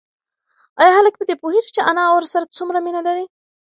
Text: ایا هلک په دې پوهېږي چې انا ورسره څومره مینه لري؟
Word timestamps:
ایا 0.81 0.91
هلک 0.97 1.13
په 1.19 1.25
دې 1.29 1.35
پوهېږي 1.41 1.69
چې 1.75 1.81
انا 1.89 2.03
ورسره 2.11 2.51
څومره 2.57 2.79
مینه 2.85 3.01
لري؟ 3.07 3.25